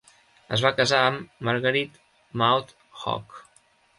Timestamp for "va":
0.67-0.71